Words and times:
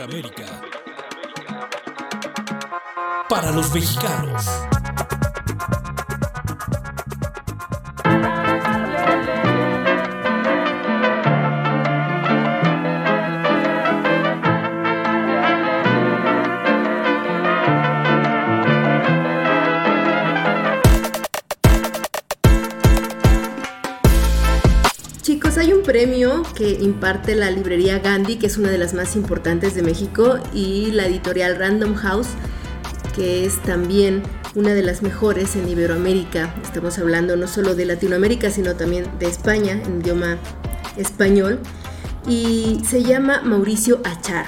América. 0.00 0.44
Para 3.28 3.50
los 3.50 3.72
mexicanos. 3.72 4.46
Premio 25.88 26.42
que 26.54 26.72
imparte 26.82 27.34
la 27.34 27.50
librería 27.50 27.98
Gandhi, 27.98 28.36
que 28.36 28.46
es 28.46 28.58
una 28.58 28.68
de 28.68 28.76
las 28.76 28.92
más 28.92 29.16
importantes 29.16 29.74
de 29.74 29.82
México, 29.82 30.38
y 30.52 30.90
la 30.90 31.06
editorial 31.06 31.56
Random 31.56 31.94
House, 31.94 32.28
que 33.16 33.46
es 33.46 33.56
también 33.62 34.22
una 34.54 34.74
de 34.74 34.82
las 34.82 35.00
mejores 35.00 35.56
en 35.56 35.66
Iberoamérica. 35.66 36.54
Estamos 36.62 36.98
hablando 36.98 37.36
no 37.36 37.48
solo 37.48 37.74
de 37.74 37.86
Latinoamérica, 37.86 38.50
sino 38.50 38.76
también 38.76 39.06
de 39.18 39.28
España, 39.28 39.80
en 39.82 40.02
idioma 40.02 40.36
español. 40.98 41.58
Y 42.26 42.82
se 42.86 43.02
llama 43.02 43.40
Mauricio 43.42 44.02
Achar. 44.04 44.44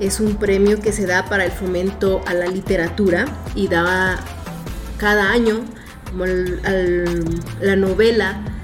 Es 0.00 0.18
un 0.18 0.38
premio 0.38 0.80
que 0.80 0.90
se 0.90 1.06
da 1.06 1.26
para 1.26 1.44
el 1.44 1.52
fomento 1.52 2.20
a 2.26 2.34
la 2.34 2.48
literatura 2.48 3.26
y 3.54 3.68
da 3.68 4.18
cada 4.98 5.30
año 5.30 5.60
la 7.60 7.76
novela 7.76 8.59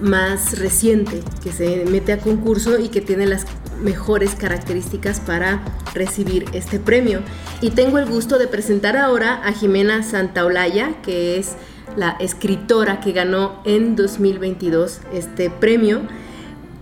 más 0.00 0.58
reciente 0.58 1.20
que 1.42 1.52
se 1.52 1.84
mete 1.86 2.12
a 2.12 2.18
concurso 2.18 2.78
y 2.78 2.88
que 2.88 3.00
tiene 3.00 3.26
las 3.26 3.46
mejores 3.82 4.34
características 4.34 5.20
para 5.20 5.62
recibir 5.94 6.44
este 6.52 6.78
premio. 6.78 7.20
Y 7.60 7.70
tengo 7.70 7.98
el 7.98 8.06
gusto 8.06 8.38
de 8.38 8.46
presentar 8.46 8.96
ahora 8.96 9.40
a 9.44 9.52
Jimena 9.52 10.02
Santaolalla, 10.02 11.00
que 11.02 11.38
es 11.38 11.56
la 11.96 12.16
escritora 12.20 13.00
que 13.00 13.12
ganó 13.12 13.60
en 13.64 13.96
2022 13.96 15.00
este 15.12 15.50
premio. 15.50 16.02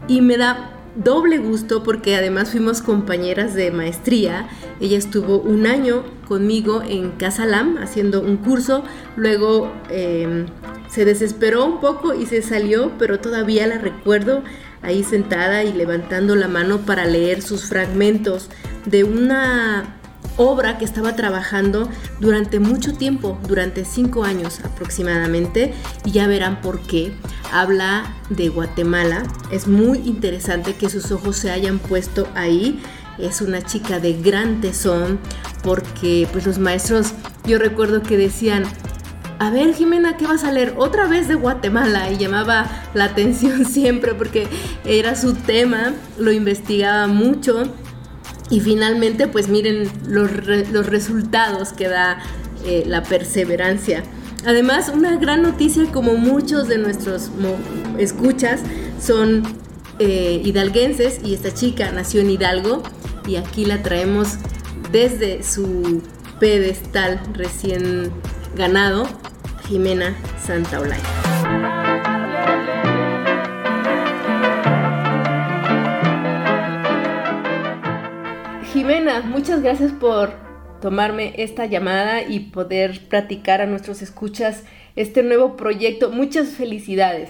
Y 0.07 0.21
me 0.21 0.37
da 0.37 0.71
doble 0.97 1.39
gusto 1.39 1.83
porque 1.83 2.17
además 2.17 2.51
fuimos 2.51 2.83
compañeras 2.83 3.55
de 3.55 3.71
maestría. 3.71 4.49
Ella 4.81 4.99
estuvo 4.99 5.39
un 5.39 5.67
año 5.67 6.03
conmigo 6.27 6.83
en 6.87 7.13
Casalam 7.13 7.79
haciendo 7.79 8.21
un 8.21 8.37
curso, 8.37 8.83
luego 9.17 9.73
em, 9.91 10.47
se 10.89 11.05
desesperó 11.05 11.65
un 11.65 11.81
poco 11.81 12.15
y 12.15 12.27
se 12.27 12.43
salió, 12.43 12.93
pero 12.99 13.21
todavía 13.21 13.67
la 13.67 13.79
recuerdo 13.79 14.43
ahí 14.83 15.05
sentada 15.05 15.65
y 15.65 15.73
levantando 15.73 16.37
la 16.37 16.49
mano 16.49 16.79
para 16.79 17.05
leer 17.07 17.43
sus 17.43 17.67
fragmentos 17.67 18.49
de 18.87 19.05
una 19.05 19.99
obra 20.37 20.79
que 20.79 20.85
estaba 20.85 21.17
trabajando 21.17 21.89
durante 22.21 22.61
mucho 22.61 22.95
tiempo, 22.95 23.39
durante 23.47 23.85
cinco 23.85 24.25
años 24.25 24.61
aproximadamente, 24.65 25.75
y 26.05 26.13
ya 26.13 26.27
verán 26.27 26.61
por 26.61 26.81
qué. 26.81 27.13
Habla 27.53 28.15
de 28.31 28.49
Guatemala, 28.49 29.25
es 29.51 29.67
muy 29.67 29.99
interesante 29.99 30.75
que 30.75 30.89
sus 30.89 31.11
ojos 31.11 31.37
se 31.37 31.51
hayan 31.51 31.79
puesto 31.79 32.29
ahí. 32.35 32.81
Es 33.19 33.41
una 33.41 33.63
chica 33.63 33.99
de 33.99 34.13
gran 34.13 34.61
tesón 34.61 35.19
porque 35.65 36.29
pues 36.31 36.47
los 36.47 36.61
maestros, 36.61 37.15
yo 37.45 37.59
recuerdo 37.59 38.01
que 38.03 38.17
decían, 38.17 38.63
a 39.39 39.51
ver 39.51 39.73
Jimena, 39.75 40.17
¿qué 40.17 40.27
vas 40.27 40.45
a 40.45 40.53
leer? 40.53 40.75
Otra 40.77 41.07
vez 41.07 41.29
de 41.29 41.35
Guatemala 41.35 42.11
y 42.11 42.19
llamaba 42.19 42.67
la 42.95 43.05
atención 43.05 43.65
siempre 43.71 44.15
porque 44.15 44.49
era 44.85 45.15
su 45.15 45.35
tema, 45.35 45.95
lo 46.19 46.33
investigaba 46.33 47.07
mucho 47.07 47.63
y 48.51 48.61
finalmente 48.61 49.29
pues 49.29 49.49
miren 49.49 49.89
los, 50.07 50.31
resultados 50.87 51.73
que 51.73 51.89
da 51.89 52.19
eh, 52.65 52.85
la 52.87 53.03
perseverancia. 53.03 54.03
Además, 54.47 54.91
una 54.95 55.17
gran 55.17 55.43
noticia 55.43 55.85
como 55.93 56.15
muchos 56.15 56.69
de 56.69 56.79
nuestros 56.79 57.31
escuchas 57.99 58.61
son 59.01 59.43
eh, 59.99 60.41
hidalguenses 60.45 61.21
y 61.25 61.35
esta 61.35 61.53
chica 61.53 61.91
nació 61.93 62.21
en 62.21 62.31
Hidalgo 62.31 62.83
y 63.27 63.37
aquí 63.37 63.65
la 63.65 63.83
traemos 63.83 64.37
desde 64.91 65.43
su 65.43 66.03
pedestal 66.39 67.21
recién 67.35 68.13
ganado 68.57 69.07
Jimena 69.69 70.17
Santaolalla. 70.41 71.05
Jimena, 78.73 79.21
muchas 79.21 79.61
gracias 79.61 79.93
por 79.93 80.33
tomarme 80.81 81.35
esta 81.37 81.67
llamada 81.67 82.23
y 82.23 82.41
poder 82.41 83.09
platicar 83.09 83.61
a 83.61 83.67
nuestros 83.67 84.01
escuchas 84.01 84.65
este 84.97 85.23
nuevo 85.23 85.59
proyecto. 85.59 86.11
Muchas 86.11 86.49
felicidades. 86.49 87.29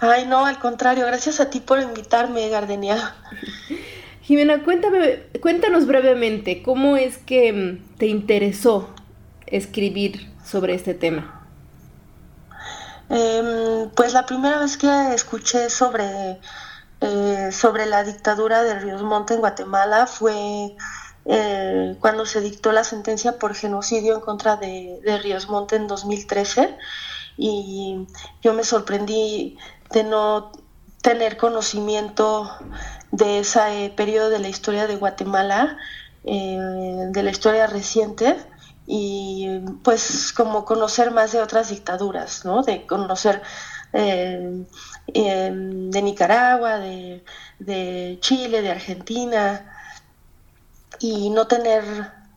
Ay, 0.00 0.26
no, 0.26 0.46
al 0.46 0.58
contrario, 0.58 1.06
gracias 1.06 1.38
a 1.38 1.48
ti 1.48 1.60
por 1.60 1.80
invitarme, 1.80 2.48
Gardenia. 2.48 3.14
Jimena, 4.22 4.64
cuéntame, 4.64 5.26
cuéntanos 5.40 5.86
brevemente 5.86 6.60
cómo 6.62 6.96
es 6.96 7.18
que 7.18 7.78
te 7.98 8.06
interesó 8.08 8.92
escribir 9.46 10.29
sobre 10.50 10.74
este 10.74 10.94
tema? 10.94 11.46
Em, 13.08 13.90
pues 13.90 14.12
la 14.12 14.26
primera 14.26 14.58
vez 14.58 14.76
que 14.76 15.14
escuché 15.14 15.70
sobre, 15.70 16.40
eh, 17.00 17.50
sobre 17.52 17.86
la 17.86 18.04
dictadura 18.04 18.62
de 18.62 18.78
Ríos 18.78 19.02
Monte 19.02 19.34
en 19.34 19.40
Guatemala 19.40 20.06
fue 20.06 20.76
eh, 21.24 21.96
cuando 22.00 22.26
se 22.26 22.40
dictó 22.40 22.72
la 22.72 22.84
sentencia 22.84 23.38
por 23.38 23.54
genocidio 23.54 24.14
en 24.14 24.20
contra 24.20 24.56
de, 24.56 25.00
Ríos 25.22 25.48
Monte 25.48 25.76
en 25.76 25.86
2013 25.86 26.76
y 27.36 28.06
yo 28.42 28.52
me 28.54 28.64
sorprendí 28.64 29.58
de 29.90 30.04
no 30.04 30.52
tener 31.02 31.36
conocimiento 31.36 32.50
de 33.10 33.40
ese 33.40 33.92
periodo 33.96 34.30
de 34.30 34.38
la 34.38 34.48
historia 34.48 34.86
de 34.86 34.96
Guatemala, 34.96 35.78
eh, 36.24 36.58
de 37.10 37.22
la 37.22 37.30
historia 37.30 37.66
reciente, 37.66 38.36
y 38.86 39.60
pues 39.82 40.32
como 40.32 40.64
conocer 40.64 41.10
más 41.10 41.32
de 41.32 41.40
otras 41.40 41.70
dictaduras, 41.70 42.44
¿no? 42.44 42.62
De 42.62 42.86
conocer 42.86 43.42
eh, 43.92 44.64
em, 45.08 45.90
de 45.90 46.02
Nicaragua, 46.02 46.78
de, 46.78 48.18
Chile, 48.20 48.62
de 48.62 48.70
Argentina, 48.70 49.76
y 50.98 51.30
no 51.30 51.46
tener 51.46 51.84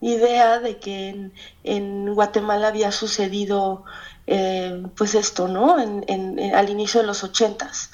idea 0.02 0.60
de 0.60 0.80
que 0.80 1.32
en, 1.64 2.14
Guatemala 2.14 2.68
había 2.70 2.92
sucedido 2.92 3.86
eh, 4.28 4.84
pues 4.98 5.16
esto, 5.16 5.48
¿no? 5.48 5.76
al 5.76 6.70
inicio 6.70 7.02
de 7.02 7.08
los 7.08 7.24
ochentas. 7.24 7.90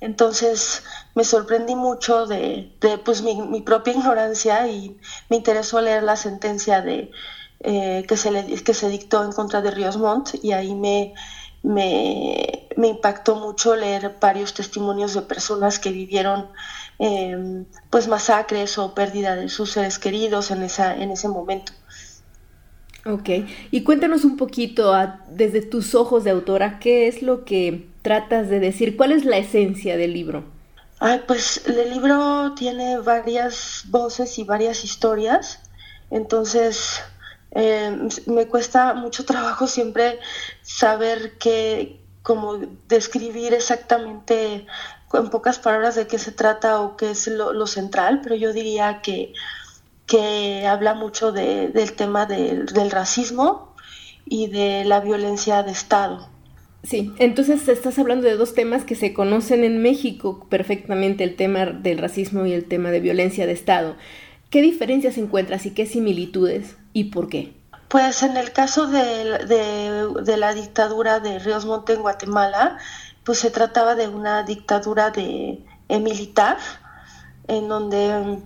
Entonces 0.00 0.84
me 1.14 1.24
sorprendí 1.24 1.74
mucho 1.74 2.26
de, 2.26 2.72
pues 3.04 3.22
mi, 3.22 3.62
propia 3.62 3.94
ignorancia 3.94 4.68
y 4.68 4.98
me 5.30 5.36
interesó 5.36 5.80
leer 5.80 6.02
la 6.02 6.16
sentencia 6.16 6.82
de, 6.82 7.10
eh, 7.60 8.04
que, 8.06 8.16
se 8.16 8.30
le, 8.30 8.44
que 8.44 8.74
se 8.74 8.88
dictó 8.88 9.24
en 9.24 9.32
contra 9.32 9.62
de 9.62 9.70
Ríos 9.70 9.96
Montt 9.96 10.34
y 10.42 10.52
ahí 10.52 10.74
me, 10.74 11.14
me, 11.62 12.68
impactó 12.76 13.36
mucho 13.36 13.74
leer 13.74 14.16
varios 14.20 14.54
testimonios 14.54 15.14
de 15.14 15.22
personas 15.22 15.78
que 15.78 15.90
vivieron 15.90 16.46
em, 16.98 17.64
pues 17.90 18.08
masacres 18.08 18.78
o 18.78 18.94
pérdida 18.94 19.36
de 19.36 19.48
sus 19.48 19.72
seres 19.72 19.98
queridos 19.98 20.50
en, 20.50 20.62
esa, 20.62 20.94
en 20.94 21.10
ese 21.10 21.28
momento. 21.28 21.72
Ok, 23.04 23.30
y 23.70 23.82
cuéntanos 23.84 24.24
un 24.24 24.36
poquito 24.36 24.92
desde 25.28 25.62
tus 25.62 25.94
ojos 25.94 26.24
de 26.24 26.30
autora, 26.30 26.78
¿qué 26.80 27.06
es 27.06 27.22
lo 27.22 27.44
que 27.44 27.88
tratas 28.02 28.48
de 28.48 28.58
decir? 28.58 28.96
¿Cuál 28.96 29.12
es 29.12 29.24
la 29.24 29.38
esencia 29.38 29.96
del 29.96 30.12
libro? 30.12 30.44
Ay, 30.98 31.22
pues 31.26 31.62
el 31.66 31.90
libro 31.90 32.52
tiene 32.56 32.98
varias 32.98 33.84
voces 33.88 34.38
y 34.38 34.44
varias 34.44 34.84
historias, 34.84 35.60
entonces 36.10 37.00
eh, 37.52 38.08
me 38.26 38.46
cuesta 38.46 38.94
mucho 38.94 39.24
trabajo 39.24 39.66
siempre 39.66 40.18
saber 40.62 41.38
qué, 41.38 42.00
como 42.22 42.58
describir 42.88 43.54
exactamente 43.54 44.66
en 45.12 45.30
pocas 45.30 45.58
palabras 45.58 45.94
de 45.94 46.06
qué 46.06 46.18
se 46.18 46.32
trata 46.32 46.80
o 46.80 46.96
qué 46.96 47.10
es 47.10 47.28
lo, 47.28 47.66
central, 47.66 48.20
pero 48.22 48.34
yo 48.34 48.52
diría 48.52 49.00
que, 49.00 49.32
que 50.06 50.66
habla 50.66 50.94
mucho 50.94 51.32
del 51.32 51.92
tema 51.92 52.26
del, 52.26 52.90
racismo 52.90 53.74
y 54.24 54.48
de 54.48 54.84
la 54.84 55.00
violencia 55.00 55.62
de 55.62 55.70
Estado. 55.70 56.28
Sí, 56.82 57.12
entonces 57.18 57.68
estás 57.68 57.98
hablando 57.98 58.26
de 58.26 58.36
dos 58.36 58.54
temas 58.54 58.84
que 58.84 58.94
se 58.94 59.12
conocen 59.12 59.64
en 59.64 59.80
México 59.80 60.46
perfectamente, 60.48 61.24
el 61.24 61.36
tema 61.36 61.66
del 61.66 61.98
racismo 61.98 62.46
y 62.46 62.52
el 62.52 62.64
tema 62.64 62.90
de 62.90 63.00
violencia 63.00 63.46
de 63.46 63.52
Estado. 63.52 63.96
¿Qué 64.50 64.62
diferencias 64.62 65.18
encuentras 65.18 65.66
y 65.66 65.70
qué 65.70 65.86
similitudes? 65.86 66.76
¿Y 66.96 67.04
por 67.04 67.28
qué? 67.28 67.54
Pues 67.88 68.22
en 68.22 68.38
el 68.38 68.54
caso 68.54 68.86
de, 68.86 70.34
la 70.38 70.54
dictadura 70.54 71.20
de 71.20 71.38
Ríos 71.38 71.66
Monte 71.66 71.92
en 71.92 72.00
Guatemala, 72.00 72.78
pues 73.22 73.38
se 73.38 73.50
trataba 73.50 73.94
de 73.94 74.08
una 74.08 74.44
dictadura 74.44 75.10
de, 75.10 75.62
eh, 75.90 76.00
militar, 76.00 76.56
en 77.48 77.68
donde 77.68 78.38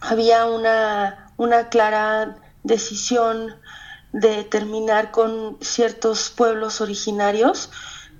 había 0.00 0.46
una, 0.46 1.32
una 1.38 1.68
clara 1.68 2.36
decisión 2.62 3.56
de 4.12 4.44
terminar 4.44 5.10
con 5.10 5.58
ciertos 5.60 6.30
pueblos 6.30 6.80
originarios. 6.80 7.72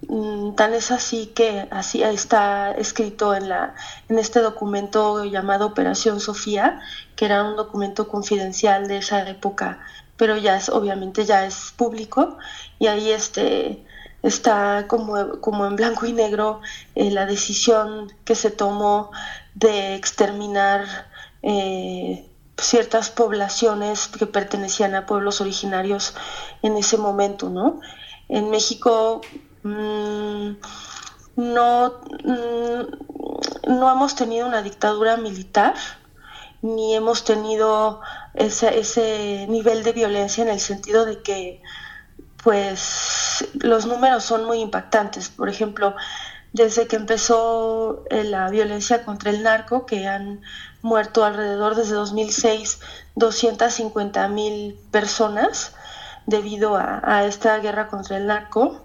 Mm, 0.09 0.55
tan 0.55 0.73
es 0.75 0.91
así 0.93 1.27
que 1.27 1.67
así 1.71 2.03
está 2.03 2.73
escrito 2.73 3.35
en, 3.35 3.49
la, 3.49 3.75
en 4.09 4.19
este 4.19 4.41
documento 4.41 5.25
llamado 5.25 5.67
Operación 5.67 6.21
Sofía, 6.21 6.81
que 7.17 7.25
era 7.25 7.43
un 7.43 7.57
documento 7.57 8.09
confidencial 8.09 8.87
de 8.87 8.99
esa 8.99 9.29
época, 9.29 9.81
pero 10.17 10.37
ya 10.37 10.57
es, 10.57 10.69
obviamente 10.69 11.25
ya 11.25 11.45
es 11.45 11.73
público, 11.77 12.39
y 12.79 12.87
ahí 12.87 13.11
este, 13.11 13.85
está 14.23 14.87
como, 14.89 15.41
como 15.41 15.67
en 15.67 15.77
blanco 15.77 16.07
y 16.07 16.13
negro 16.13 16.61
eh, 16.95 17.11
la 17.11 17.27
decisión 17.27 18.13
que 18.25 18.37
se 18.37 18.51
tomó 18.51 19.11
de 19.55 19.97
exterminar 19.97 20.85
eh, 21.43 22.29
ciertas 22.59 23.11
poblaciones 23.11 24.09
que 24.09 24.27
pertenecían 24.27 24.95
a 24.95 25.07
pueblos 25.07 25.41
originarios 25.41 26.15
en 26.63 26.77
ese 26.77 26.97
momento, 26.97 27.51
¿no? 27.51 27.81
En 28.29 28.51
México 28.51 29.21
mm, 29.67 30.57
no, 31.37 32.01
mm, 32.25 33.77
no 33.77 33.91
hemos 33.91 34.15
tenido 34.15 34.47
una 34.47 34.63
dictadura 34.63 35.17
militar, 35.17 35.75
ni 36.63 36.95
hemos 36.95 37.25
tenido 37.25 38.01
ese, 38.35 38.79
ese 38.79 39.47
nivel 39.49 39.83
de 39.83 39.93
violencia 39.93 40.43
en 40.43 40.49
el 40.49 40.61
sentido 40.61 41.05
de 41.05 41.23
que 41.23 41.63
pues 42.43 43.45
los 43.55 43.87
números 43.87 44.25
son 44.25 44.45
muy 44.45 44.61
impactantes. 44.61 45.29
Por 45.29 45.49
ejemplo, 45.49 45.95
desde 46.53 46.87
que 46.87 46.97
empezó 46.97 48.05
eh, 48.09 48.25
la 48.25 48.49
violencia 48.49 49.05
contra 49.05 49.31
el 49.31 49.43
narco, 49.43 49.85
que 49.85 50.07
han 50.07 50.41
muerto 50.81 51.25
alrededor 51.25 51.75
desde 51.75 51.95
2006 51.95 52.79
250 53.17 54.29
mil 54.29 54.79
personas 54.91 55.73
debido 56.27 56.77
a, 56.77 57.25
esta 57.25 57.59
guerra 57.59 57.89
contra 57.89 58.17
el 58.17 58.27
narco. 58.27 58.81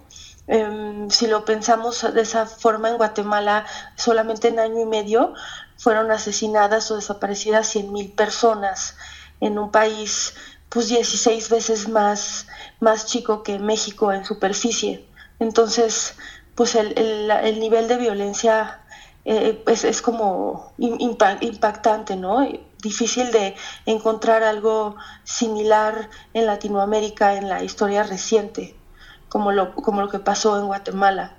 Em, 0.46 1.08
si 1.10 1.26
lo 1.26 1.44
pensamos 1.44 2.02
de 2.14 2.20
esa 2.20 2.46
forma, 2.46 2.90
en 2.90 2.96
Guatemala 2.96 3.64
solamente 3.96 4.48
en 4.48 4.58
año 4.58 4.80
y 4.80 4.86
medio 4.86 5.34
fueron 5.76 6.10
asesinadas 6.10 6.90
o 6.90 6.96
desaparecidas 6.96 7.68
100 7.68 7.92
mil 7.92 8.12
personas 8.12 8.96
en 9.40 9.58
un 9.58 9.70
país 9.70 10.34
pues 10.68 10.88
16 10.88 11.50
veces 11.50 11.88
más, 11.88 12.46
más 12.80 13.06
chico 13.06 13.42
que 13.42 13.58
México 13.58 14.12
en 14.12 14.24
superficie. 14.24 15.06
Entonces, 15.38 16.14
pues 16.54 16.74
el, 16.74 16.96
el 16.96 17.60
nivel 17.60 17.88
de 17.88 17.98
violencia 17.98 18.82
eh, 19.24 19.60
pues 19.64 19.84
es 19.84 20.02
como 20.02 20.72
impactante, 20.78 22.16
¿no? 22.16 22.44
Difícil 22.78 23.30
de 23.30 23.54
encontrar 23.86 24.42
algo 24.42 24.96
similar 25.22 26.10
en 26.34 26.46
Latinoamérica 26.46 27.36
en 27.36 27.48
la 27.48 27.62
historia 27.62 28.02
reciente, 28.02 28.74
como 29.32 29.50
lo, 29.50 29.74
como 29.74 30.02
lo 30.02 30.10
que 30.10 30.18
pasó 30.18 30.60
en 30.60 30.66
Guatemala. 30.66 31.36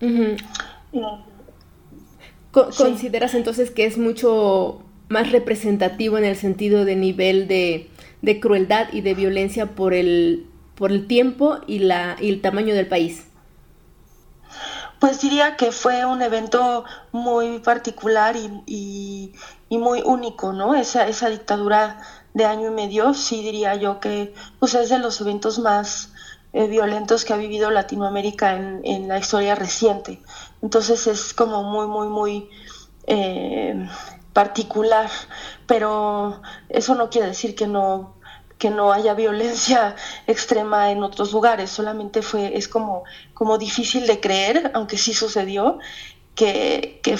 Eh, 0.00 0.38
¿Consideras 2.50 3.34
entonces 3.34 3.70
que 3.70 3.84
es 3.84 3.98
mucho 3.98 4.80
más 5.10 5.30
representativo 5.30 6.16
en 6.16 6.24
el 6.24 6.36
sentido 6.36 6.86
de 6.86 6.96
nivel 6.96 7.46
de, 7.46 7.90
de 8.22 8.40
crueldad 8.40 8.90
y 8.90 9.02
de 9.02 9.12
violencia 9.12 9.66
por 9.66 9.92
el, 9.92 10.46
por 10.76 10.90
el 10.90 11.06
tiempo 11.06 11.58
y, 11.66 11.80
la, 11.80 12.16
y 12.18 12.30
el 12.30 12.40
tamaño 12.40 12.74
del 12.74 12.88
país? 12.88 13.26
Pues 14.98 15.20
diría 15.20 15.56
que 15.56 15.72
fue 15.72 16.06
un 16.06 16.22
evento 16.22 16.86
muy 17.12 17.58
particular 17.58 18.34
y, 18.64 19.34
muy 19.68 20.00
único, 20.02 20.54
¿no? 20.54 20.74
Esa, 20.74 21.06
esa 21.06 21.28
dictadura 21.28 22.00
de 22.32 22.46
año 22.46 22.68
y 22.68 22.74
medio, 22.74 23.12
sí 23.12 23.42
diría 23.42 23.74
yo 23.74 24.00
que 24.00 24.32
pues 24.58 24.72
es 24.72 24.88
de 24.88 24.98
los 24.98 25.20
eventos 25.20 25.58
más 25.58 26.14
eh, 26.56 26.68
violentos 26.68 27.26
que 27.26 27.34
ha 27.34 27.36
vivido 27.36 27.70
Latinoamérica 27.70 28.54
en, 28.82 29.08
la 29.08 29.18
historia 29.18 29.54
reciente. 29.54 30.22
Entonces 30.62 31.06
es 31.06 31.34
como 31.34 31.62
muy, 31.64 31.86
muy, 31.86 32.08
muy 32.08 32.48
eh, 33.06 33.86
particular, 34.32 35.10
pero 35.66 36.40
eso 36.70 36.94
no 36.94 37.10
quiere 37.10 37.28
decir 37.28 37.54
que 37.54 37.66
no 37.66 38.16
que 38.56 38.70
no 38.70 38.90
haya 38.90 39.12
violencia 39.12 39.96
extrema 40.26 40.90
en 40.90 41.02
otros 41.02 41.30
lugares, 41.30 41.68
solamente 41.68 42.22
fue, 42.22 42.56
es 42.56 42.68
como, 42.68 43.04
como 43.34 43.58
difícil 43.58 44.06
de 44.06 44.18
creer, 44.18 44.70
aunque 44.72 44.96
sí 44.96 45.12
sucedió, 45.12 45.78
que, 46.34 47.00
que, 47.02 47.18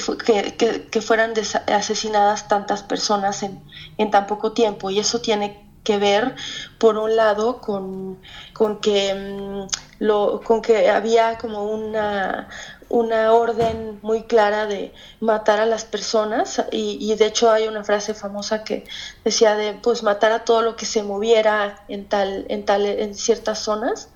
que, 0.57 0.89
que 0.91 1.01
fueran 1.03 1.35
asesinadas 1.67 2.49
tantas 2.49 2.83
personas 2.83 3.43
en, 3.43 3.63
en, 3.99 4.11
tan 4.11 4.27
poco 4.27 4.53
tiempo. 4.53 4.89
Y 4.91 4.99
eso 4.99 5.21
tiene 5.21 5.66
que 5.87 5.99
ver, 5.99 6.35
por 6.79 6.99
un 6.99 7.15
lado, 7.15 7.61
con, 7.61 8.19
con 8.53 8.81
que, 8.81 9.15
mm, 9.15 9.69
lo, 10.01 10.41
con 10.43 10.61
que 10.61 10.91
había 10.91 11.39
como 11.39 11.65
una, 11.65 12.49
una 12.89 13.33
orden 13.33 14.01
muy 14.03 14.25
clara 14.25 14.67
de 14.67 14.93
matar 15.21 15.61
a 15.61 15.67
las 15.67 15.85
personas 15.85 16.63
y, 16.73 17.15
de 17.15 17.27
hecho 17.27 17.51
hay 17.51 17.69
una 17.69 17.85
frase 17.85 18.15
famosa 18.15 18.65
que 18.65 18.85
decía 19.25 19.55
de 19.57 19.75
pues 19.75 20.03
matar 20.03 20.33
a 20.33 20.45
todo 20.45 20.63
lo 20.63 20.77
que 20.77 20.87
se 20.87 21.03
moviera 21.03 21.85
en 21.89 22.09
tal 22.09 22.47
en 22.49 22.65
tal 22.65 22.85
en 22.87 23.15
ciertas 23.15 23.61
zonas. 23.61 24.09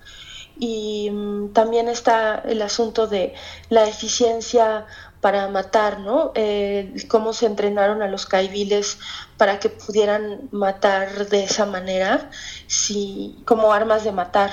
Y 0.62 1.10
mm, 1.10 1.52
también 1.54 1.88
está 1.88 2.42
el 2.46 2.60
asunto 2.62 3.06
de 3.06 3.32
la 3.70 3.84
eficiencia 3.88 4.86
para 5.20 5.48
matar, 5.48 6.00
¿no? 6.00 6.32
Eh, 6.34 6.94
cómo 7.08 7.32
se 7.32 7.46
entrenaron 7.46 8.02
a 8.02 8.08
los 8.08 8.26
caiviles 8.26 8.98
para 9.36 9.58
que 9.58 9.68
pudieran 9.68 10.48
matar 10.50 11.28
de 11.28 11.44
esa 11.44 11.66
manera, 11.66 12.30
si, 12.66 13.38
como 13.44 13.72
armas 13.72 14.04
de 14.04 14.12
matar. 14.12 14.50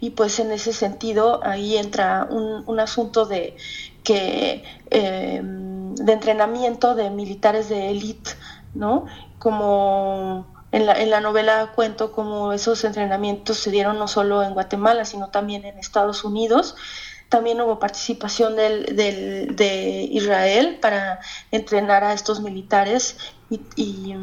Y 0.00 0.10
pues 0.10 0.38
en 0.38 0.52
ese 0.52 0.72
sentido 0.72 1.40
ahí 1.44 1.76
entra 1.76 2.28
un, 2.30 2.78
asunto 2.80 3.24
de 3.26 3.56
que 4.02 4.62
em, 4.90 5.94
de 5.94 6.12
entrenamiento 6.12 6.94
de 6.94 7.10
militares 7.10 7.68
de 7.68 7.90
élite, 7.90 8.30
¿no? 8.74 9.06
Como 9.38 10.46
en 10.72 10.86
la, 10.86 11.00
en 11.00 11.10
la, 11.10 11.20
novela 11.20 11.72
cuento 11.74 12.12
cómo 12.12 12.52
esos 12.52 12.84
entrenamientos 12.84 13.58
se 13.58 13.70
dieron 13.70 13.98
no 13.98 14.08
solo 14.08 14.42
en 14.42 14.54
Guatemala, 14.54 15.04
sino 15.04 15.28
también 15.30 15.64
en 15.64 15.78
Estados 15.78 16.24
Unidos, 16.24 16.74
también 17.28 17.60
hubo 17.60 17.78
participación 17.78 18.56
del, 18.56 18.96
del, 18.96 19.56
de 19.56 20.08
Israel 20.10 20.78
para 20.80 21.20
entrenar 21.50 22.04
a 22.04 22.12
estos 22.12 22.40
militares 22.40 23.16
y, 23.50 23.60
y, 23.76 24.14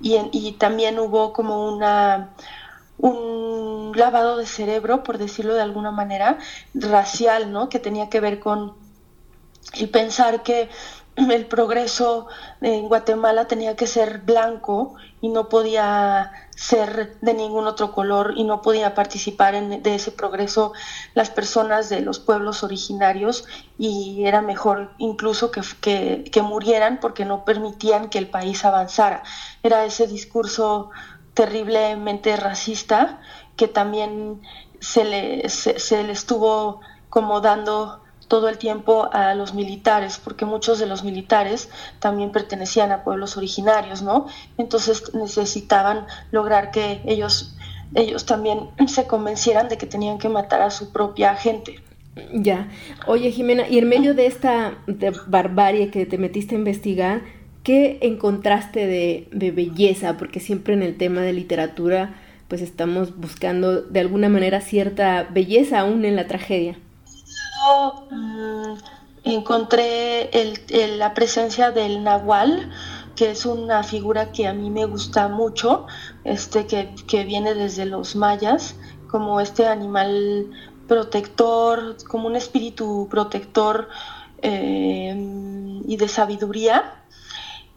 y, 0.00 0.52
también 0.52 0.98
hubo 0.98 1.32
como 1.32 1.68
una 1.68 2.30
un 2.98 3.92
lavado 3.94 4.36
de 4.36 4.46
cerebro, 4.46 5.04
por 5.04 5.18
decirlo 5.18 5.54
de 5.54 5.62
alguna 5.62 5.92
manera, 5.92 6.38
racial, 6.74 7.52
¿no? 7.52 7.68
Que 7.68 7.78
tenía 7.78 8.08
que 8.08 8.20
ver 8.20 8.40
con 8.40 8.74
el 9.74 9.88
pensar 9.88 10.42
que 10.42 10.68
el 11.30 11.46
progreso 11.46 12.28
en 12.60 12.88
Guatemala 12.88 13.46
tenía 13.46 13.76
que 13.76 13.86
ser 13.86 14.20
blanco 14.20 14.94
y 15.20 15.28
no 15.28 15.48
podía 15.48 16.32
ser 16.54 17.18
de 17.20 17.34
ningún 17.34 17.66
otro 17.66 17.92
color 17.92 18.34
y 18.36 18.44
no 18.44 18.62
podía 18.62 18.94
participar 18.94 19.54
en, 19.54 19.82
de 19.82 19.94
ese 19.94 20.12
progreso 20.12 20.72
las 21.14 21.30
personas 21.30 21.88
de 21.88 22.00
los 22.00 22.20
pueblos 22.20 22.62
originarios 22.62 23.46
y 23.78 24.24
era 24.26 24.42
mejor 24.42 24.92
incluso 24.98 25.50
que, 25.50 25.62
que, 26.30 26.42
murieran 26.42 27.00
porque 27.00 27.24
no 27.24 27.44
permitían 27.44 28.10
que 28.10 28.18
el 28.18 28.28
país 28.28 28.64
avanzara. 28.64 29.22
Era 29.62 29.84
ese 29.84 30.06
discurso 30.06 30.90
terriblemente 31.34 32.36
racista 32.36 33.20
que 33.56 33.68
también 33.68 34.40
se 34.80 35.04
le, 35.04 35.48
se 35.48 36.02
le 36.04 36.12
estuvo 36.12 36.80
como 37.08 37.40
dando 37.40 38.00
todo 38.28 38.48
el 38.48 38.58
tiempo 38.58 39.08
a 39.12 39.34
los 39.34 39.54
militares, 39.54 40.20
porque 40.22 40.44
muchos 40.44 40.78
de 40.78 40.86
los 40.86 41.02
militares 41.02 41.70
también 41.98 42.30
pertenecían 42.30 42.92
a 42.92 43.02
pueblos 43.02 43.36
originarios, 43.36 44.02
¿no? 44.02 44.26
Entonces 44.58 45.14
necesitaban 45.14 46.06
lograr 46.30 46.70
que 46.70 47.00
ellos, 47.06 47.56
ellos 47.94 48.26
también 48.26 48.68
se 48.86 49.06
convencieran 49.06 49.68
de 49.68 49.78
que 49.78 49.86
tenían 49.86 50.18
que 50.18 50.28
matar 50.28 50.62
a 50.62 50.70
su 50.70 50.92
propia 50.92 51.34
gente. 51.34 51.80
Ya. 52.32 52.68
Oye, 53.06 53.30
Jimena, 53.30 53.68
y 53.68 53.78
en 53.78 53.88
medio 53.88 54.12
de 54.12 54.26
esta 54.26 54.78
barbarie 55.28 55.90
que 55.90 56.04
te 56.04 56.18
metiste 56.18 56.54
a 56.54 56.58
investigar, 56.58 57.22
¿qué 57.62 57.98
encontraste 58.02 58.86
de, 58.86 59.28
de 59.30 59.52
belleza? 59.52 60.16
Porque 60.16 60.40
siempre 60.40 60.74
en 60.74 60.82
el 60.82 60.96
tema 60.96 61.20
de 61.20 61.32
literatura, 61.32 62.16
pues 62.48 62.60
estamos 62.60 63.16
buscando 63.16 63.82
de 63.82 64.00
alguna 64.00 64.28
manera 64.28 64.60
cierta 64.60 65.28
belleza 65.30 65.80
aún 65.80 66.04
en 66.04 66.16
la 66.16 66.26
tragedia. 66.26 66.76
Mm, 68.10 68.74
encontré 69.24 70.30
la 70.96 71.14
presencia 71.14 71.70
del 71.70 72.02
nahual, 72.02 72.70
que 73.16 73.30
es 73.30 73.46
una 73.46 73.82
figura 73.82 74.32
que 74.32 74.46
a 74.46 74.52
mí 74.52 74.70
me 74.70 74.84
gusta 74.84 75.28
mucho, 75.28 75.86
este 76.24 76.66
que, 76.66 77.24
viene 77.24 77.54
desde 77.54 77.84
los 77.84 78.14
mayas, 78.16 78.76
como 79.08 79.40
este 79.40 79.66
animal 79.66 80.48
protector, 80.86 81.96
como 82.06 82.28
un 82.28 82.36
espíritu 82.36 83.08
protector 83.10 83.88
eh, 84.42 85.14
y 85.86 85.96
de 85.96 86.08
sabiduría. 86.08 86.84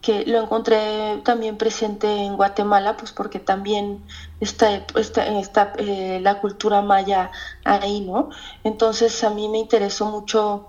Que 0.02 0.26
lo 0.26 0.42
encontré 0.42 1.22
también 1.24 1.58
presente 1.58 2.08
en 2.08 2.36
Guatemala, 2.36 2.98
pues 2.98 3.12
porque 3.12 3.40
también 3.40 4.04
está, 4.40 4.84
está, 4.96 5.74
eh, 5.78 6.20
la 6.22 6.42
cultura 6.42 6.82
maya 6.82 7.32
ahí, 7.64 8.02
¿no? 8.02 8.30
Entonces 8.64 9.24
a 9.24 9.30
mí 9.30 9.48
me 9.48 9.60
interesó 9.60 10.08
mucho 10.08 10.68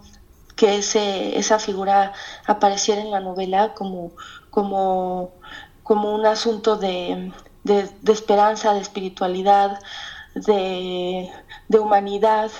que 0.54 0.76
ese, 0.76 1.38
esa 1.38 1.58
figura 1.58 2.12
apareciera 2.46 3.00
en 3.00 3.10
la 3.10 3.20
novela 3.20 3.72
como, 3.74 4.12
como, 4.50 5.32
como 5.82 6.14
un 6.14 6.26
asunto 6.26 6.76
de, 6.76 7.32
de, 7.64 8.12
esperanza, 8.12 8.74
de 8.74 8.80
espiritualidad, 8.80 9.80
de, 10.34 11.30
de, 11.68 11.78
humanidad 11.78 12.50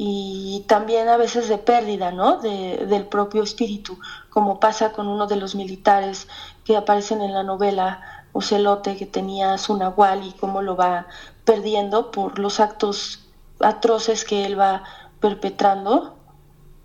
y 0.00 0.64
también 0.68 1.08
a 1.08 1.16
veces 1.16 1.48
de 1.48 1.58
pérdida 1.58 2.12
¿no? 2.12 2.36
De, 2.36 2.86
del 2.86 3.06
propio 3.06 3.42
espíritu, 3.42 3.98
como 4.30 4.60
pasa 4.60 4.92
con 4.92 5.08
uno 5.08 5.26
de 5.26 5.34
los 5.34 5.56
militares 5.56 6.28
que 6.64 6.76
aparecen 6.76 7.20
en 7.20 7.34
la 7.34 7.42
novela, 7.42 8.00
Ocelote, 8.32 8.96
que 8.96 9.06
tenía 9.06 9.58
su 9.58 9.76
nahual 9.76 10.24
y 10.24 10.30
cómo 10.34 10.62
lo 10.62 10.76
va 10.76 11.08
perdiendo 11.44 12.12
por 12.12 12.38
los 12.38 12.60
actos 12.60 13.26
atroces 13.58 14.24
que 14.24 14.44
él 14.44 14.58
va 14.58 14.84
perpetrando. 15.18 16.14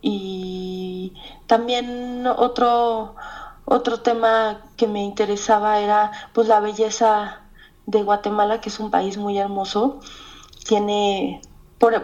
Y 0.02 1.14
también 1.46 2.26
otro, 2.26 3.16
otro 3.66 4.00
tema 4.00 4.62
que 4.76 4.88
me 4.88 5.04
interesaba 5.04 5.80
era 5.82 6.12
pues 6.34 6.48
la 6.48 6.60
belleza 6.60 7.42
de 7.86 8.02
Guatemala, 8.02 8.60
que 8.60 8.70
es 8.70 8.80
un 8.80 8.90
país 8.90 9.18
muy 9.18 9.38
hermoso. 9.38 10.00
Tiene 10.66 11.42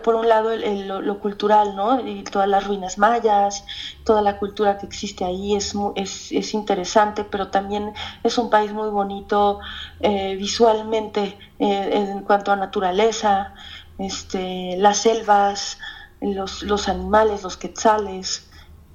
por, 0.03 0.15
un 0.15 0.27
lado 0.27 0.51
lo, 0.55 1.19
cultural, 1.19 1.75
¿no? 1.75 2.05
Y 2.05 2.23
todas 2.23 2.47
las 2.47 2.67
ruinas 2.67 2.97
mayas, 2.97 3.63
toda 4.03 4.21
la 4.21 4.37
cultura 4.37 4.77
que 4.77 4.85
existe 4.85 5.23
ahí 5.23 5.55
es, 5.55 5.73
es, 5.95 6.31
es 6.31 6.53
interesante, 6.53 7.23
pero 7.23 7.47
también 7.47 7.93
es 8.23 8.37
un 8.37 8.49
país 8.49 8.73
muy 8.73 8.89
bonito 8.89 9.59
eh, 10.01 10.35
visualmente 10.35 11.37
eh, 11.59 11.89
en 11.93 12.23
cuanto 12.23 12.51
a 12.51 12.57
naturaleza, 12.57 13.53
este, 13.97 14.75
las 14.77 14.97
selvas, 14.97 15.77
los, 16.19 16.63
los 16.63 16.89
animales, 16.89 17.43
los 17.43 17.55
quetzales 17.55 18.49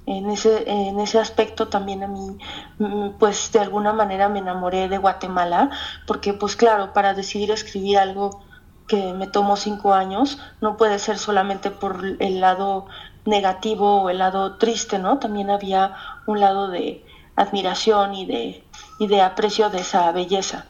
en 0.05 0.29
ese, 0.29 0.69
en 0.69 0.99
ese 0.99 1.17
aspecto 1.17 1.67
también 1.67 2.03
a 2.03 2.07
mí, 2.07 2.37
mm, 2.77 3.17
pues 3.17 3.51
de 3.51 3.59
alguna 3.59 3.91
manera 3.91 4.29
me 4.29 4.37
enamoré 4.39 4.87
de 4.87 4.99
Guatemala, 4.99 5.71
porque 6.05 6.33
pues 6.33 6.55
claro, 6.55 6.93
para 6.93 7.15
decidir 7.15 7.49
escribir 7.49 7.97
algo 7.97 8.44
que 8.87 9.13
me 9.13 9.27
tomó 9.27 9.55
cinco 9.57 9.93
años, 9.93 10.39
no 10.61 10.77
puede 10.77 10.99
ser 10.99 11.17
solamente 11.17 11.71
por 11.71 12.03
el 12.19 12.39
lado 12.39 12.85
negativo 13.25 14.03
o 14.03 14.09
el 14.09 14.19
lado 14.19 14.57
triste, 14.57 14.99
¿no? 14.99 15.19
También 15.19 15.49
había 15.49 15.95
un 16.27 16.39
lado 16.39 16.69
de 16.69 17.03
admiración 17.35 18.13
y 18.13 18.25
de, 18.25 18.63
y 18.99 19.07
de 19.07 19.21
aprecio 19.21 19.69
de 19.69 19.79
esa 19.79 20.11
belleza. 20.11 20.65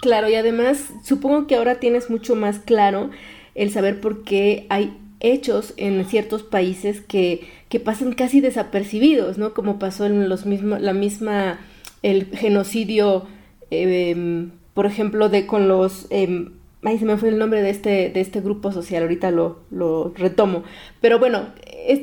Claro, 0.00 0.28
y 0.28 0.34
además 0.34 0.92
supongo 1.04 1.46
que 1.46 1.56
ahora 1.56 1.80
tienes 1.80 2.10
mucho 2.10 2.34
más 2.36 2.58
claro 2.58 3.10
el 3.54 3.70
saber 3.70 4.00
por 4.00 4.24
qué 4.24 4.66
hay 4.70 4.98
hechos 5.20 5.74
en 5.76 6.04
ciertos 6.04 6.42
países 6.42 7.00
que, 7.00 7.48
que 7.68 7.80
pasan 7.80 8.12
casi 8.12 8.40
desapercibidos, 8.40 9.38
¿no? 9.38 9.54
Como 9.54 9.78
pasó 9.78 10.06
en 10.06 10.28
los 10.28 10.46
mismos, 10.46 10.80
la 10.80 10.92
misma, 10.92 11.60
el 12.02 12.26
genocidio, 12.36 13.26
em, 13.70 14.50
por 14.74 14.86
ejemplo, 14.86 15.28
de 15.28 15.46
con 15.46 15.68
los, 15.68 16.06
eh, 16.10 16.50
ay, 16.84 16.98
se 16.98 17.04
me 17.04 17.16
fue 17.16 17.28
el 17.28 17.38
nombre 17.38 17.62
de 17.62 17.70
este, 17.70 18.10
de 18.10 18.20
este 18.20 18.40
grupo 18.40 18.72
social, 18.72 19.02
ahorita 19.02 19.30
lo, 19.30 19.60
lo 19.70 20.12
retomo. 20.16 20.64
Pero 21.00 21.18
bueno, 21.18 21.46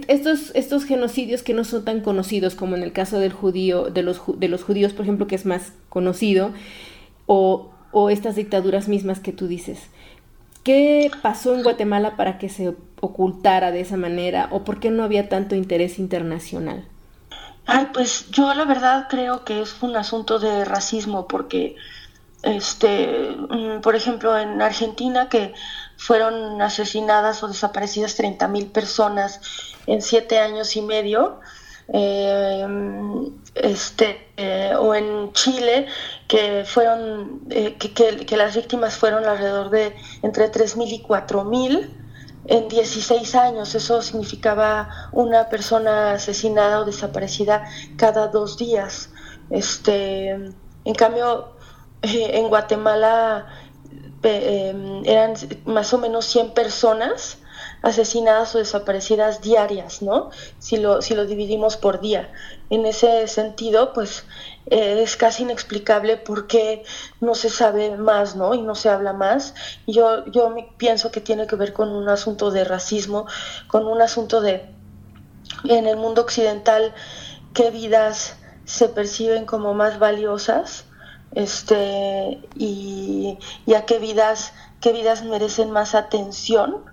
estos, 0.07 0.51
estos 0.55 0.85
genocidios 0.85 1.43
que 1.43 1.53
no 1.53 1.63
son 1.63 1.85
tan 1.85 2.01
conocidos 2.01 2.55
como 2.55 2.75
en 2.75 2.83
el 2.83 2.93
caso 2.93 3.19
del 3.19 3.33
judío, 3.33 3.85
de 3.85 4.03
los, 4.03 4.21
de 4.37 4.47
los 4.47 4.63
judíos, 4.63 4.93
por 4.93 5.03
ejemplo, 5.03 5.27
que 5.27 5.35
es 5.35 5.45
más 5.45 5.73
conocido, 5.89 6.51
o, 7.25 7.71
o 7.91 8.09
estas 8.09 8.35
dictaduras 8.35 8.87
mismas 8.87 9.19
que 9.19 9.33
tú 9.33 9.47
dices. 9.47 9.89
¿Qué 10.63 11.09
pasó 11.21 11.55
en 11.55 11.63
Guatemala 11.63 12.15
para 12.15 12.37
que 12.37 12.49
se 12.49 12.75
ocultara 13.01 13.71
de 13.71 13.81
esa 13.81 13.97
manera 13.97 14.49
o 14.51 14.63
por 14.63 14.79
qué 14.79 14.91
no 14.91 15.03
había 15.03 15.29
tanto 15.29 15.55
interés 15.55 15.99
internacional? 15.99 16.85
Ay, 17.65 17.87
pues 17.93 18.29
yo 18.31 18.53
la 18.55 18.65
verdad 18.65 19.07
creo 19.09 19.45
que 19.45 19.61
es 19.61 19.81
un 19.83 19.95
asunto 19.95 20.39
de 20.39 20.65
racismo 20.65 21.27
porque, 21.27 21.75
este, 22.43 23.35
mm, 23.49 23.81
por 23.81 23.95
ejemplo, 23.95 24.37
en 24.37 24.61
Argentina 24.61 25.29
que 25.29 25.53
fueron 25.97 26.61
asesinadas 26.61 27.43
o 27.43 27.47
desaparecidas 27.47 28.15
30 28.15 28.47
mil 28.47 28.67
personas 28.67 29.41
en 29.87 30.01
siete 30.01 30.39
años 30.39 30.75
y 30.75 30.81
medio, 30.81 31.39
eh, 31.91 32.67
este, 33.55 34.27
eh, 34.37 34.73
o 34.77 34.93
en 34.95 35.33
Chile, 35.33 35.87
que 36.27 36.63
fueron 36.65 37.41
eh, 37.49 37.75
que, 37.77 37.93
que, 37.93 38.37
las 38.37 38.55
víctimas 38.55 38.95
fueron 38.95 39.25
alrededor 39.25 39.69
de 39.69 39.95
entre 40.21 40.51
3.000 40.51 40.91
y 40.91 41.03
4.000 41.03 41.89
en 42.45 42.67
16 42.67 43.35
años. 43.35 43.75
Eso 43.75 44.01
significaba 44.01 45.09
una 45.11 45.49
persona 45.49 46.13
asesinada 46.13 46.81
o 46.81 46.85
desaparecida 46.85 47.65
cada 47.97 48.27
dos 48.27 48.57
días. 48.57 49.09
Este, 49.49 50.29
en 50.29 50.95
cambio, 50.95 51.58
en 52.01 52.47
Guatemala 52.47 53.47
eran 54.23 55.33
más 55.65 55.93
o 55.93 55.97
menos 55.97 56.25
100 56.25 56.51
personas 56.51 57.37
asesinadas 57.81 58.53
o 58.55 58.57
desaparecidas 58.57 59.41
diarias, 59.41 60.01
¿no? 60.01 60.31
Si 60.59 60.77
lo, 60.77 61.01
si 61.01 61.15
lo 61.15 61.25
dividimos 61.25 61.77
por 61.77 62.01
día. 62.01 62.31
En 62.69 62.85
ese 62.85 63.27
sentido, 63.27 63.93
pues 63.93 64.25
eh, 64.65 65.01
es 65.01 65.15
casi 65.15 65.43
inexplicable 65.43 66.17
por 66.17 66.47
qué 66.47 66.83
no 67.21 67.35
se 67.35 67.49
sabe 67.49 67.95
más, 67.95 68.35
¿no? 68.35 68.53
Y 68.53 68.61
no 68.61 68.75
se 68.75 68.89
habla 68.89 69.13
más. 69.13 69.55
Yo, 69.87 70.25
yo 70.27 70.53
pienso 70.77 71.11
que 71.11 71.21
tiene 71.21 71.47
que 71.47 71.55
ver 71.55 71.73
con 71.73 71.89
un 71.89 72.09
asunto 72.09 72.51
de 72.51 72.65
racismo, 72.65 73.27
con 73.67 73.87
un 73.87 74.01
asunto 74.01 74.41
de, 74.41 74.69
en 75.63 75.87
el 75.87 75.95
mundo 75.95 76.21
occidental, 76.21 76.93
qué 77.53 77.71
vidas 77.71 78.35
se 78.65 78.89
perciben 78.89 79.45
como 79.45 79.73
más 79.73 79.99
valiosas 79.99 80.85
este, 81.33 82.39
y, 82.55 83.37
y 83.65 83.73
a 83.73 83.85
qué 83.85 83.99
vidas, 83.99 84.53
qué 84.81 84.91
vidas 84.91 85.23
merecen 85.23 85.71
más 85.71 85.95
atención. 85.95 86.83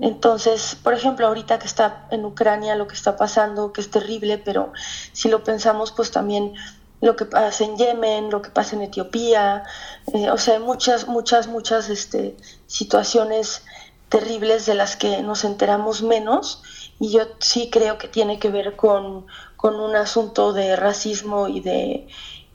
Entonces, 0.00 0.76
por 0.82 0.92
ejemplo, 0.92 1.26
ahorita 1.26 1.58
que 1.58 1.66
está 1.66 2.06
en 2.10 2.24
Ucrania 2.24 2.74
lo 2.74 2.86
que 2.86 2.94
está 2.94 3.16
pasando, 3.16 3.72
que 3.72 3.80
es 3.80 3.90
terrible, 3.90 4.38
pero 4.38 4.72
si 5.12 5.28
lo 5.28 5.42
pensamos, 5.42 5.92
pues 5.92 6.10
también 6.10 6.54
lo 7.00 7.16
que 7.16 7.24
pasa 7.24 7.64
en 7.64 7.76
Yemen, 7.76 8.30
lo 8.30 8.42
que 8.42 8.50
pasa 8.50 8.76
en 8.76 8.82
Etiopía, 8.82 9.64
eh, 10.12 10.30
o 10.30 10.38
sea, 10.38 10.58
muchas, 10.60 11.08
muchas, 11.08 11.46
muchas 11.46 11.88
este, 11.88 12.36
situaciones 12.66 13.62
terribles 14.08 14.66
de 14.66 14.74
las 14.74 14.96
que 14.96 15.22
nos 15.22 15.44
enteramos 15.44 16.02
menos. 16.02 16.62
Y 16.98 17.10
yo 17.12 17.24
sí 17.38 17.68
creo 17.70 17.98
que 17.98 18.08
tiene 18.08 18.38
que 18.38 18.50
ver 18.50 18.76
con, 18.76 19.26
con 19.56 19.76
un 19.80 19.96
asunto 19.96 20.52
de 20.52 20.76
racismo 20.76 21.48
y 21.48 21.60
de, 21.60 22.08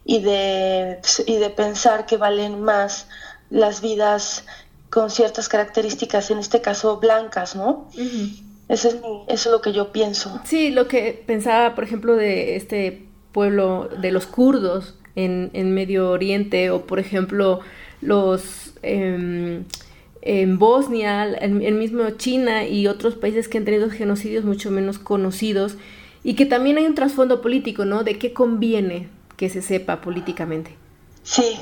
y, 0.06 0.20
de, 0.20 1.00
y 1.26 1.38
de 1.38 1.50
pensar 1.50 2.06
que 2.06 2.18
valen 2.18 2.62
más 2.62 3.08
las 3.50 3.82
vidas 3.82 4.46
con 4.90 5.10
ciertas 5.10 5.48
características, 5.48 6.32
en 6.32 6.40
este 6.40 6.62
caso 6.62 6.98
blancas, 6.98 7.56
¿no? 7.56 7.90
eso, 8.68 8.90
es 8.90 8.96
eso 8.96 9.00
es 9.28 9.46
lo 9.48 9.62
que 9.62 9.74
yo 9.74 9.92
pienso. 9.92 10.42
Sí, 10.44 10.72
lo 10.72 10.88
que 10.88 11.24
pensaba, 11.26 11.76
por 11.76 11.84
ejemplo, 11.84 12.16
de 12.16 12.56
este 12.56 13.06
pueblo 13.32 13.90
de 14.02 14.12
los 14.12 14.28
kurdos 14.28 14.96
en, 15.16 15.50
en 15.54 15.74
Medio 15.74 16.10
Oriente 16.12 16.72
o, 16.72 16.86
por 16.86 17.00
ejemplo, 17.00 17.62
los... 18.02 18.74
Em, 18.82 19.66
en 20.22 20.60
Bosnia, 20.60 21.26
en, 21.26 21.62
el 21.62 21.74
mismo 21.76 22.08
China 22.12 22.66
y 22.68 22.88
otros 22.88 23.16
países 23.16 23.48
que 23.48 23.58
han 23.58 23.66
tenido 23.66 23.90
genocidios 23.90 24.46
mucho 24.46 24.70
menos 24.70 25.00
conocidos 25.00 25.78
y 26.24 26.36
que 26.36 26.46
también 26.46 26.78
hay 26.78 26.86
un 26.86 26.96
trasfondo 26.96 27.42
político, 27.42 27.86
¿no? 27.86 28.04
De 28.04 28.20
qué 28.20 28.32
conviene 28.32 29.10
que 29.42 29.50
se 29.50 29.62
sepa 29.62 30.02
políticamente. 30.02 30.78
Sí, 31.24 31.60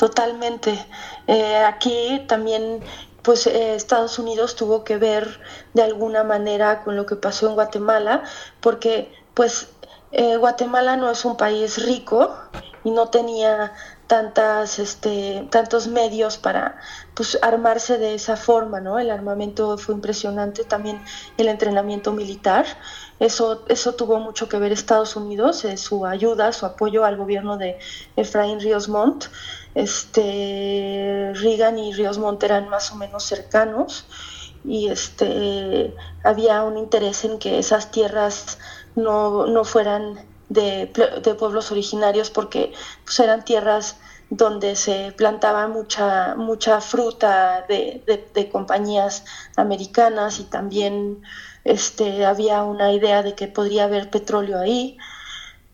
Totalmente. 0.00 0.82
Eh, 1.26 1.56
aquí 1.58 2.24
también, 2.26 2.80
pues 3.20 3.46
eh, 3.46 3.74
Estados 3.74 4.18
Unidos 4.18 4.56
tuvo 4.56 4.82
que 4.82 4.96
ver 4.96 5.42
de 5.74 5.82
alguna 5.82 6.24
manera 6.24 6.82
con 6.82 6.96
lo 6.96 7.04
que 7.04 7.16
pasó 7.16 7.50
en 7.50 7.54
Guatemala, 7.54 8.22
porque 8.62 9.12
pues 9.34 9.68
eh, 10.12 10.38
Guatemala 10.38 10.96
no 10.96 11.10
es 11.10 11.26
un 11.26 11.36
país 11.36 11.84
rico 11.84 12.34
y 12.82 12.92
no 12.92 13.08
tenía 13.10 13.74
tantas, 14.10 14.80
este, 14.80 15.46
tantos 15.52 15.86
medios 15.86 16.36
para 16.36 16.80
pues, 17.14 17.38
armarse 17.42 17.96
de 17.96 18.14
esa 18.14 18.36
forma, 18.36 18.80
¿no? 18.80 18.98
El 18.98 19.08
armamento 19.08 19.78
fue 19.78 19.94
impresionante, 19.94 20.64
también 20.64 21.00
el 21.38 21.46
entrenamiento 21.46 22.10
militar. 22.10 22.66
Eso, 23.20 23.64
eso 23.68 23.94
tuvo 23.94 24.18
mucho 24.18 24.48
que 24.48 24.58
ver 24.58 24.72
Estados 24.72 25.14
Unidos, 25.14 25.64
eh, 25.64 25.76
su 25.76 26.04
ayuda, 26.06 26.52
su 26.52 26.66
apoyo 26.66 27.04
al 27.04 27.16
gobierno 27.16 27.56
de 27.56 27.78
Efraín 28.16 28.58
Ríos 28.58 28.88
Montt. 28.88 29.26
Este, 29.76 31.30
Reagan 31.36 31.78
y 31.78 31.92
Ríos 31.92 32.18
Montt 32.18 32.42
eran 32.42 32.68
más 32.68 32.90
o 32.90 32.96
menos 32.96 33.22
cercanos 33.22 34.06
y 34.64 34.88
este, 34.88 35.94
había 36.24 36.64
un 36.64 36.76
interés 36.76 37.24
en 37.24 37.38
que 37.38 37.60
esas 37.60 37.92
tierras 37.92 38.58
no, 38.96 39.46
no 39.46 39.62
fueran 39.62 40.18
de, 40.50 40.86
pueblos 41.38 41.70
originarios 41.72 42.28
porque 42.30 42.72
pues, 43.04 43.18
eran 43.20 43.42
tierras 43.44 43.96
donde 44.28 44.76
se 44.76 45.12
plantaba 45.12 45.66
mucha, 45.66 46.34
mucha 46.36 46.80
fruta 46.82 47.64
de, 47.68 48.48
compañías 48.52 49.24
americanas 49.56 50.38
y 50.38 50.44
también 50.44 51.22
este, 51.64 52.26
había 52.26 52.62
una 52.62 52.92
idea 52.92 53.22
de 53.22 53.34
que 53.34 53.48
podría 53.48 53.84
haber 53.84 54.10
petróleo 54.10 54.60
ahí. 54.60 54.98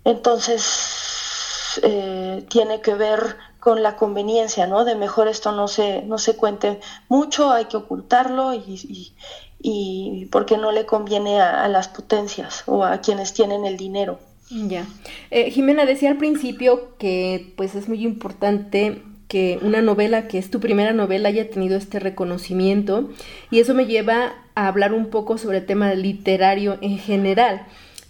Entonces, 0.04 1.80
eh, 1.82 2.46
tiene 2.48 2.80
que 2.80 2.94
ver 2.94 3.36
con 3.66 3.82
la 3.82 3.96
conveniencia, 3.96 4.68
¿no? 4.68 4.84
De 4.84 4.94
mejor 4.94 5.26
esto 5.26 5.50
no 5.50 5.66
se, 5.66 6.02
no 6.02 6.18
se 6.18 6.36
cuente 6.36 6.78
mucho, 7.08 7.50
hay 7.50 7.64
que 7.64 7.76
ocultarlo 7.76 8.54
y, 8.54 9.12
y, 9.58 10.26
porque 10.26 10.56
no 10.56 10.70
le 10.70 10.86
conviene 10.86 11.40
a, 11.40 11.66
las 11.66 11.88
potencias 11.88 12.62
o 12.66 12.84
a 12.84 12.98
quienes 12.98 13.32
tienen 13.32 13.64
el 13.64 13.76
dinero. 13.76 14.20
Ya. 14.50 14.86
Eh, 15.30 15.50
Jimena 15.50 15.86
decía 15.86 16.10
al 16.10 16.18
principio 16.18 16.96
que 16.98 17.52
pues 17.56 17.74
es 17.74 17.88
muy 17.88 18.04
importante 18.04 19.02
que 19.28 19.58
una 19.62 19.82
novela 19.82 20.28
que 20.28 20.38
es 20.38 20.50
tu 20.50 20.60
primera 20.60 20.92
novela 20.92 21.28
haya 21.28 21.50
tenido 21.50 21.76
este 21.76 21.98
reconocimiento 21.98 23.10
y 23.50 23.58
eso 23.58 23.74
me 23.74 23.86
lleva 23.86 24.34
a 24.54 24.68
hablar 24.68 24.92
un 24.92 25.10
poco 25.10 25.36
sobre 25.36 25.58
el 25.58 25.66
tema 25.66 25.92
literario 25.94 26.78
en 26.80 26.98
general. 26.98 27.66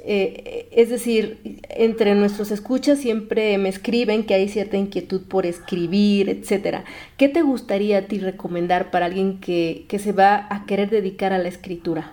Eh, 0.09 0.69
es 0.71 0.89
decir, 0.89 1.61
entre 1.69 2.15
nuestros 2.15 2.53
escuchas 2.53 3.01
siempre 3.01 3.59
me 3.59 3.69
escriben 3.69 4.25
que 4.25 4.35
hay 4.35 4.49
cierta 4.49 4.77
inquietud 4.77 5.23
por 5.23 5.47
escribir, 5.47 6.29
etcétera. 6.29 6.85
¿Qué 7.17 7.29
te 7.29 7.43
gustaría 7.43 7.99
a 7.99 8.03
ti 8.03 8.21
recomendar 8.21 8.93
para 8.93 9.07
alguien 9.07 9.41
que, 9.41 9.85
se 9.99 10.13
va 10.13 10.47
a 10.49 10.65
querer 10.67 10.91
dedicar 10.91 11.33
a 11.33 11.39
la 11.39 11.49
escritura? 11.49 12.13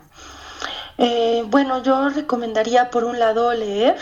Eh, 0.97 1.43
bueno, 1.47 1.81
yo 1.81 2.09
recomendaría 2.09 2.89
por 2.89 3.03
un 3.03 3.19
lado 3.19 3.53
leer 3.53 3.97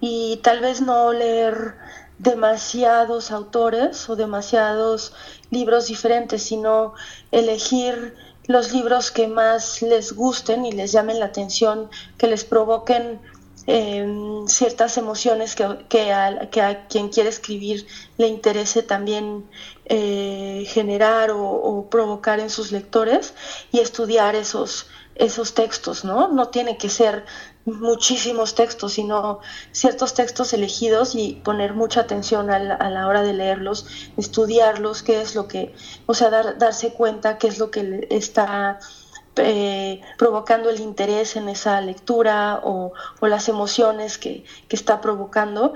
y 0.00 0.38
tal 0.42 0.60
vez 0.60 0.80
no 0.80 1.12
leer 1.12 1.76
demasiados 2.18 3.30
autores 3.30 4.08
o 4.10 4.16
demasiados 4.16 5.14
libros 5.50 5.86
diferentes, 5.86 6.42
sino 6.42 6.94
elegir 7.32 8.14
los 8.46 8.72
libros 8.72 9.10
que 9.10 9.28
más 9.28 9.80
les 9.80 10.12
gusten 10.12 10.66
y 10.66 10.72
les 10.72 10.92
llamen 10.92 11.20
la 11.20 11.26
atención, 11.26 11.88
que 12.18 12.26
les 12.26 12.44
provoquen 12.44 13.20
em, 13.66 14.46
ciertas 14.48 14.98
emociones 14.98 15.54
que, 15.54 16.12
a, 16.12 16.86
quien 16.88 17.08
quiere 17.08 17.28
escribir 17.28 17.86
le 18.18 18.26
interese 18.26 18.82
también 18.82 19.46
eh, 19.86 20.64
generar 20.66 21.30
o, 21.32 21.88
provocar 21.90 22.40
en 22.40 22.50
sus 22.50 22.72
lectores 22.72 23.34
y 23.72 23.78
estudiar 23.78 24.34
esos, 24.34 24.88
esos 25.20 25.52
textos, 25.52 26.04
¿no? 26.04 26.28
No 26.28 26.48
tiene 26.48 26.78
que 26.78 26.88
ser 26.88 27.26
muchísimos 27.66 28.54
textos, 28.54 28.94
sino 28.94 29.40
ciertos 29.70 30.14
textos 30.14 30.54
elegidos 30.54 31.14
y 31.14 31.34
poner 31.44 31.74
mucha 31.74 32.00
atención 32.00 32.50
a 32.50 32.58
la, 32.58 33.06
hora 33.06 33.22
de 33.22 33.34
leerlos, 33.34 33.86
estudiarlos, 34.16 35.02
qué 35.02 35.20
es 35.20 35.34
lo 35.34 35.46
que, 35.46 35.74
o 36.06 36.14
sea, 36.14 36.30
darse 36.30 36.94
cuenta 36.94 37.36
qué 37.36 37.48
es 37.48 37.58
lo 37.58 37.70
que 37.70 38.08
está 38.10 38.80
eh, 39.36 40.00
provocando 40.16 40.70
el 40.70 40.80
interés 40.80 41.36
en 41.36 41.50
esa 41.50 41.80
lectura 41.82 42.60
o, 42.64 42.92
las 43.20 43.48
emociones 43.48 44.16
que, 44.16 44.44
está 44.70 45.00
provocando. 45.00 45.74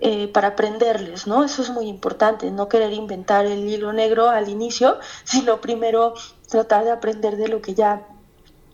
Eh, 0.00 0.28
para 0.28 0.48
aprenderles, 0.48 1.26
¿no? 1.26 1.42
Eso 1.42 1.60
es 1.60 1.70
muy 1.70 1.88
importante, 1.88 2.52
no 2.52 2.68
querer 2.68 2.92
inventar 2.92 3.46
el 3.46 3.66
libro 3.66 3.92
negro 3.92 4.28
al 4.28 4.48
inicio, 4.48 4.96
sino 5.24 5.60
primero 5.60 6.14
tratar 6.48 6.84
de 6.84 6.92
aprender 6.92 7.36
de 7.36 7.48
lo 7.48 7.60
que 7.60 7.74
ya 7.74 8.06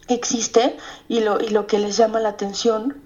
existe 0.09 0.77
y 1.09 1.21
lo, 1.21 1.41
y 1.41 1.49
lo 1.49 1.67
que 1.67 1.79
les 1.79 1.97
llama 1.97 2.21
la 2.21 2.31
atención. 2.31 3.03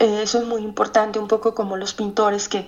Eh, 0.00 0.22
eso 0.22 0.38
es 0.38 0.46
muy 0.46 0.62
importante, 0.62 1.18
un 1.18 1.28
poco 1.28 1.54
como 1.54 1.76
los 1.76 1.94
pintores 1.94 2.48
que 2.48 2.66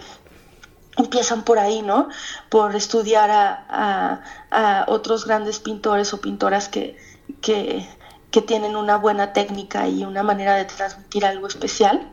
empiezan 0.97 1.45
por 1.45 1.59
ahí, 1.59 1.83
¿no? 1.83 2.09
Por 2.49 2.75
estudiar 2.77 3.31
a, 3.31 4.85
otros 4.89 5.25
grandes 5.25 5.61
pintores 5.61 6.13
o 6.13 6.21
pintoras 6.21 6.69
que, 6.69 6.97
que, 7.41 7.87
tienen 8.47 8.77
una 8.77 8.97
buena 8.97 9.33
técnica 9.33 9.89
y 9.89 10.05
una 10.05 10.23
manera 10.23 10.57
de 10.57 10.65
transmitir 10.65 11.25
algo 11.25 11.47
especial. 11.47 12.13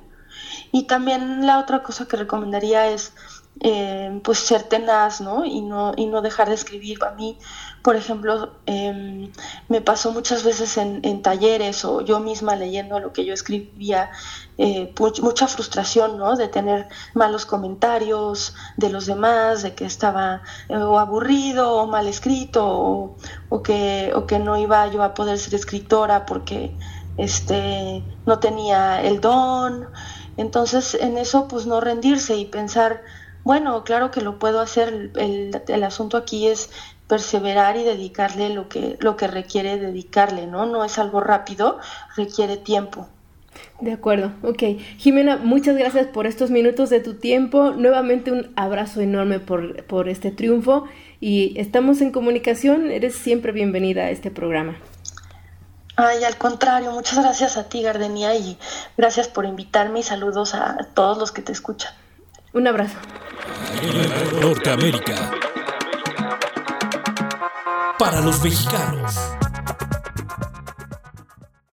Y 0.72 0.84
también 0.84 1.46
la 1.46 1.60
otra 1.60 1.84
cosa 1.84 2.08
que 2.08 2.18
recomendaría 2.18 2.88
es 2.88 3.14
eh, 3.62 4.20
pues 4.24 4.40
ser 4.40 4.64
tenaz, 4.64 5.22
¿no? 5.22 5.46
Y, 5.46 5.62
¿no? 5.62 5.94
y 5.96 6.06
no 6.06 6.22
dejar 6.22 6.50
de 6.50 6.56
escribir. 6.56 7.04
A 7.04 7.12
mí 7.12 7.38
por 7.88 7.96
ejemplo, 7.96 8.52
em, 8.66 9.32
me 9.70 9.80
pasó 9.80 10.12
muchas 10.12 10.44
veces 10.44 10.78
en, 10.78 11.22
talleres 11.22 11.86
o 11.86 12.02
yo 12.02 12.20
misma 12.20 12.58
leyendo 12.58 13.00
lo 13.00 13.14
que 13.14 13.24
yo 13.24 13.34
escribía, 13.34 14.12
eh, 14.58 14.94
mucha 15.22 15.48
frustración, 15.48 16.18
¿no? 16.18 16.36
De 16.36 16.50
tener 16.50 16.90
malos 17.14 17.46
comentarios 17.46 18.56
de 18.76 18.90
los 18.90 19.06
demás, 19.06 19.64
de 19.64 19.74
que 19.74 19.86
estaba 19.86 20.42
eh, 20.68 20.76
o 20.76 21.00
aburrido 21.00 21.76
o 21.76 21.88
mal 21.88 22.08
escrito 22.10 23.16
o, 23.50 23.64
que, 23.64 24.12
o 24.14 24.28
que 24.28 24.40
no 24.40 24.58
iba 24.58 24.86
yo 24.88 25.02
a 25.02 25.14
poder 25.14 25.40
ser 25.40 25.56
escritora 25.56 26.26
porque 26.26 26.76
este, 27.16 28.04
no 28.26 28.40
tenía 28.40 29.02
el 29.02 29.22
don. 29.22 29.88
Entonces, 30.36 30.94
en 30.94 31.18
eso, 31.18 31.48
pues 31.48 31.66
no 31.66 31.80
rendirse 31.80 32.36
y 32.36 32.46
pensar, 32.46 33.02
bueno, 33.48 33.86
claro 33.86 34.12
que 34.12 34.20
lo 34.20 34.40
puedo 34.40 34.60
hacer, 34.60 35.12
el, 35.16 35.62
el 35.68 35.84
asunto 35.86 36.18
aquí 36.18 36.48
es 36.48 36.70
perseverar 37.08 37.78
y 37.78 37.84
dedicarle 37.84 38.50
lo 38.50 38.68
que, 38.68 38.98
lo 39.00 39.16
que 39.16 39.28
requiere 39.28 39.78
dedicarle, 39.78 40.48
¿no? 40.48 40.66
No 40.66 40.84
es 40.84 41.00
algo 41.00 41.22
rápido, 41.22 41.80
requiere 42.18 42.58
tiempo. 42.58 43.08
De 43.80 43.94
acuerdo, 43.94 44.34
ok. 44.44 44.64
Jimena, 44.98 45.38
muchas 45.38 45.78
gracias 45.78 46.08
por 46.08 46.28
estos 46.28 46.52
minutos 46.52 46.90
de 46.90 47.00
tu 47.00 47.14
tiempo. 47.14 47.72
Nuevamente 47.72 48.34
un 48.34 48.52
abrazo 48.58 49.00
enorme 49.00 49.40
por, 49.40 49.86
por 49.86 50.10
este 50.10 50.30
triunfo 50.32 50.84
y 51.22 51.58
estamos 51.58 52.02
en 52.02 52.12
comunicación. 52.12 52.92
Eres 52.92 53.16
siempre 53.16 53.54
bienvenida 53.54 54.04
a 54.04 54.10
este 54.10 54.30
programa. 54.30 54.76
Ay, 55.96 56.26
al 56.26 56.38
contrario, 56.38 56.92
muchas 56.92 57.20
gracias 57.20 57.56
a 57.56 57.70
ti, 57.70 57.82
Gardenia, 57.82 58.36
y 58.36 58.58
gracias 58.98 59.30
por 59.30 59.46
invitarme 59.46 60.02
y 60.02 60.04
saludos 60.04 60.54
a 60.54 60.90
todos 60.94 61.18
los 61.18 61.32
que 61.32 61.42
te 61.42 61.54
escuchan. 61.54 61.94
Un 62.54 62.68
abrazo. 62.68 62.96
Norteamérica 64.42 65.32
para 68.00 68.22
los 68.22 68.42
mexicanos. 68.44 69.16